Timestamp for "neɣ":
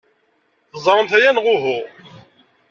1.31-1.45